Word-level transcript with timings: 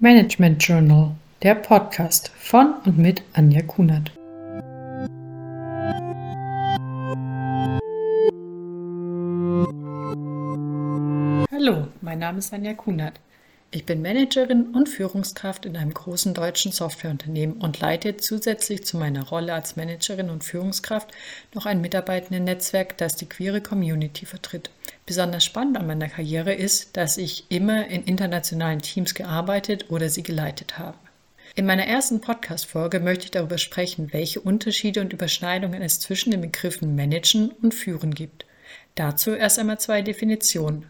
Management 0.00 0.62
Journal, 0.62 1.16
der 1.42 1.56
Podcast 1.56 2.30
von 2.38 2.72
und 2.84 2.98
mit 2.98 3.20
Anja 3.32 3.62
Kunert. 3.62 4.12
Hallo, 11.50 11.88
mein 12.00 12.20
Name 12.20 12.38
ist 12.38 12.54
Anja 12.54 12.74
Kunert. 12.74 13.14
Ich 13.72 13.86
bin 13.86 14.00
Managerin 14.00 14.68
und 14.72 14.88
Führungskraft 14.88 15.66
in 15.66 15.76
einem 15.76 15.92
großen 15.92 16.32
deutschen 16.32 16.70
Softwareunternehmen 16.70 17.56
und 17.56 17.80
leite 17.80 18.16
zusätzlich 18.18 18.84
zu 18.84 18.98
meiner 18.98 19.24
Rolle 19.24 19.52
als 19.52 19.74
Managerin 19.74 20.30
und 20.30 20.44
Führungskraft 20.44 21.10
noch 21.54 21.66
ein 21.66 21.80
Mitarbeitendennetzwerk, 21.80 22.96
das 22.98 23.16
die 23.16 23.28
queere 23.28 23.60
Community 23.60 24.26
vertritt. 24.26 24.70
Besonders 25.08 25.42
spannend 25.42 25.78
an 25.78 25.86
meiner 25.86 26.10
Karriere 26.10 26.52
ist, 26.52 26.98
dass 26.98 27.16
ich 27.16 27.46
immer 27.48 27.86
in 27.86 28.04
internationalen 28.04 28.82
Teams 28.82 29.14
gearbeitet 29.14 29.86
oder 29.88 30.10
sie 30.10 30.22
geleitet 30.22 30.78
habe. 30.78 30.98
In 31.54 31.64
meiner 31.64 31.86
ersten 31.86 32.20
Podcast-Folge 32.20 33.00
möchte 33.00 33.24
ich 33.24 33.30
darüber 33.30 33.56
sprechen, 33.56 34.12
welche 34.12 34.38
Unterschiede 34.38 35.00
und 35.00 35.14
Überschneidungen 35.14 35.80
es 35.80 35.98
zwischen 35.98 36.30
den 36.30 36.42
Begriffen 36.42 36.94
Managen 36.94 37.52
und 37.62 37.72
Führen 37.72 38.12
gibt. 38.12 38.44
Dazu 38.96 39.30
erst 39.30 39.58
einmal 39.58 39.80
zwei 39.80 40.02
Definitionen. 40.02 40.84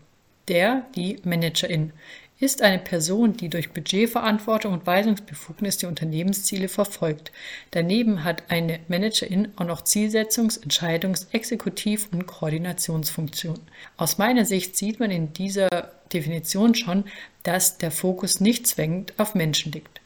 Der, 0.49 0.85
die 0.97 1.21
Managerin 1.23 1.93
ist 2.41 2.63
eine 2.63 2.79
Person, 2.79 3.37
die 3.37 3.49
durch 3.49 3.73
Budgetverantwortung 3.73 4.73
und 4.73 4.87
Weisungsbefugnis 4.87 5.77
die 5.79 5.87
Unternehmensziele 5.87 6.69
verfolgt. 6.69 7.33
Daneben 7.73 8.23
hat 8.23 8.45
eine 8.49 8.79
Managerin 8.87 9.49
auch 9.57 9.65
noch 9.65 9.83
Zielsetzungs-, 9.83 10.63
Entscheidungs-, 10.63 11.27
Exekutiv- 11.33 12.09
und 12.13 12.27
Koordinationsfunktion. 12.27 13.59
Aus 13.97 14.19
meiner 14.19 14.45
Sicht 14.45 14.77
sieht 14.77 15.01
man 15.01 15.11
in 15.11 15.33
dieser 15.33 15.69
Definition 16.13 16.75
schon, 16.75 17.05
dass 17.43 17.79
der 17.79 17.91
Fokus 17.91 18.41
nicht 18.41 18.67
zwingend 18.67 19.15
auf 19.19 19.35
Menschen 19.35 19.73
liegt. 19.73 20.01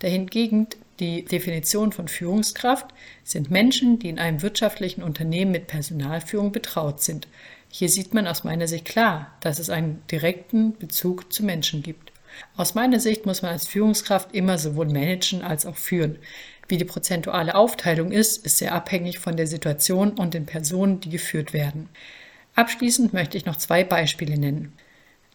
Dahingegen 0.00 0.66
die 1.02 1.24
Definition 1.24 1.90
von 1.90 2.06
Führungskraft 2.06 2.86
sind 3.24 3.50
Menschen, 3.50 3.98
die 3.98 4.08
in 4.08 4.20
einem 4.20 4.40
wirtschaftlichen 4.40 5.02
Unternehmen 5.02 5.50
mit 5.50 5.66
Personalführung 5.66 6.52
betraut 6.52 7.02
sind. 7.02 7.26
Hier 7.68 7.88
sieht 7.88 8.14
man 8.14 8.28
aus 8.28 8.44
meiner 8.44 8.68
Sicht 8.68 8.84
klar, 8.84 9.32
dass 9.40 9.58
es 9.58 9.68
einen 9.68 10.00
direkten 10.12 10.78
Bezug 10.78 11.32
zu 11.32 11.42
Menschen 11.44 11.82
gibt. 11.82 12.12
Aus 12.56 12.76
meiner 12.76 13.00
Sicht 13.00 13.26
muss 13.26 13.42
man 13.42 13.50
als 13.50 13.66
Führungskraft 13.66 14.32
immer 14.32 14.58
sowohl 14.58 14.86
managen 14.86 15.42
als 15.42 15.66
auch 15.66 15.76
führen. 15.76 16.20
Wie 16.68 16.76
die 16.76 16.84
prozentuale 16.84 17.56
Aufteilung 17.56 18.12
ist, 18.12 18.46
ist 18.46 18.58
sehr 18.58 18.72
abhängig 18.72 19.18
von 19.18 19.36
der 19.36 19.48
Situation 19.48 20.12
und 20.12 20.34
den 20.34 20.46
Personen, 20.46 21.00
die 21.00 21.10
geführt 21.10 21.52
werden. 21.52 21.88
Abschließend 22.54 23.12
möchte 23.12 23.36
ich 23.36 23.44
noch 23.44 23.56
zwei 23.56 23.82
Beispiele 23.82 24.38
nennen. 24.38 24.72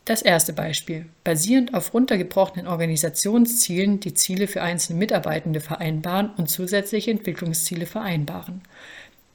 Das 0.08 0.22
erste 0.22 0.54
Beispiel. 0.54 1.06
Basierend 1.26 1.74
auf 1.74 1.94
runtergebrochenen 1.94 2.66
Organisationszielen 2.66 4.00
die 4.00 4.14
Ziele 4.14 4.48
für 4.48 4.62
einzelne 4.62 4.98
Mitarbeitende 4.98 5.60
vereinbaren 5.60 6.30
und 6.38 6.50
zusätzliche 6.50 7.12
Entwicklungsziele 7.12 7.86
vereinbaren. 7.86 8.62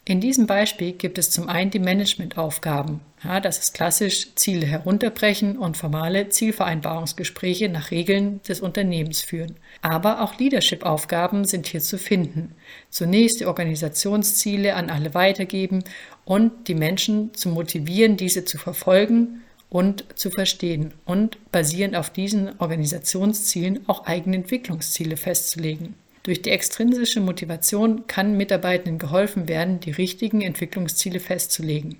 In 0.06 0.23
diesem 0.23 0.47
Beispiel 0.47 0.93
gibt 0.93 1.19
es 1.19 1.31
zum 1.31 1.50
einen 1.50 1.70
die 1.70 1.78
Managementaufgaben. 1.78 3.00
Ja, 3.23 3.39
das 3.39 3.59
ist 3.59 3.75
klassisch 3.75 4.34
Ziele 4.34 4.65
herunterbrechen 4.65 5.59
und 5.59 5.77
formale 5.77 6.31
Zielvereinbarungsgespräche 6.31 7.69
nach 7.69 7.91
Regeln 7.91 8.41
des 8.48 8.62
Unternehmens 8.62 9.20
führen. 9.20 9.56
Aber 9.83 10.23
auch 10.23 10.39
Leadership-Aufgaben 10.39 11.45
sind 11.45 11.67
hier 11.67 11.81
zu 11.81 11.98
finden. 11.98 12.55
Zunächst 12.89 13.41
die 13.41 13.47
Organisationsziele 13.47 14.75
an 14.75 14.89
alle 14.89 15.12
weitergeben 15.12 15.84
und 16.25 16.67
die 16.67 16.75
Menschen 16.75 17.34
zu 17.34 17.50
motivieren, 17.50 18.17
diese 18.17 18.47
zu 18.47 18.56
verfolgen 18.56 19.43
und 19.73 20.05
zu 20.17 20.31
verstehen 20.31 20.92
und 21.06 21.39
basierend 21.51 21.97
auf 21.97 22.11
diesen 22.11 22.61
Organisationszielen 22.61 23.89
auch 23.89 24.05
eigene 24.05 24.37
Entwicklungsziele 24.37 25.17
festzulegen. 25.17 25.95
Durch 26.25 26.42
die 26.42 26.51
extrinsische 26.51 27.20
Motivation 27.20 28.06
kann 28.06 28.37
Mitarbeitenden 28.37 28.98
geholfen 28.98 29.48
werden, 29.48 29.81
die 29.81 29.91
richtigen 29.91 30.43
Entwicklungsziele 30.43 31.20
festzulegen. 31.20 31.97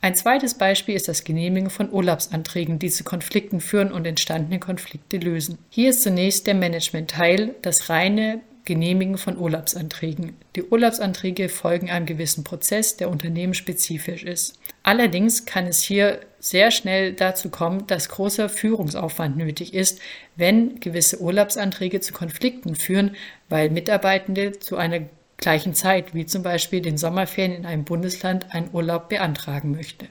Ein 0.00 0.16
zweites 0.16 0.54
Beispiel 0.54 0.96
ist 0.96 1.06
das 1.06 1.22
Genehmigen 1.22 1.70
von 1.70 1.92
Urlaubsanträgen, 1.92 2.80
die 2.80 2.90
zu 2.90 3.04
Konflikten 3.04 3.60
führen 3.60 3.92
und 3.92 4.04
entstandene 4.04 4.58
Konflikte 4.58 5.18
lösen. 5.18 5.58
Hier 5.68 5.90
ist 5.90 6.02
zunächst 6.02 6.48
der 6.48 6.54
Management-Teil, 6.54 7.54
das 7.62 7.88
reine 7.88 8.40
Genehmigen 8.70 9.18
von 9.18 9.36
Urlaubsanträgen. 9.36 10.36
Die 10.54 10.62
Urlaubsanträge 10.62 11.48
folgen 11.48 11.90
einem 11.90 12.06
gewissen 12.06 12.44
Prozess, 12.44 12.96
der 12.96 13.10
unternehmensspezifisch 13.10 14.22
ist. 14.22 14.60
Allerdings 14.84 15.44
kann 15.44 15.66
es 15.66 15.82
hier 15.82 16.20
sehr 16.38 16.70
schnell 16.70 17.12
dazu 17.12 17.48
kommen, 17.50 17.88
dass 17.88 18.08
großer 18.08 18.48
Führungsaufwand 18.48 19.36
nötig 19.36 19.74
ist, 19.74 19.98
wenn 20.36 20.78
gewisse 20.78 21.20
Urlaubsanträge 21.20 21.98
zu 21.98 22.12
Konflikten 22.12 22.76
führen, 22.76 23.16
weil 23.48 23.70
Mitarbeitende 23.70 24.56
zu 24.60 24.76
einer 24.76 25.00
gleichen 25.36 25.74
Zeit, 25.74 26.14
wie 26.14 26.26
zum 26.26 26.44
Beispiel 26.44 26.80
den 26.80 26.96
Sommerferien 26.96 27.52
in 27.52 27.66
einem 27.66 27.82
Bundesland, 27.82 28.54
einen 28.54 28.70
Urlaub 28.72 29.08
beantragen 29.08 29.72
möchte. 29.72 30.06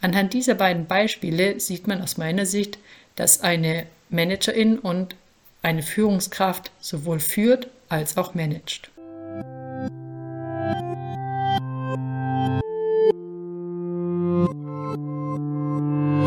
Anhand 0.00 0.32
dieser 0.32 0.54
beiden 0.54 0.86
Beispiele 0.86 1.60
sieht 1.60 1.86
man 1.86 2.00
aus 2.00 2.16
meiner 2.16 2.46
Sicht, 2.46 2.78
dass 3.16 3.42
eine 3.42 3.84
Managerin 4.08 4.78
und 4.78 5.14
eine 5.60 5.82
Führungskraft 5.82 6.70
sowohl 6.80 7.20
führt 7.20 7.68
als 7.92 8.16
auch 8.16 8.34
managt. 8.34 8.91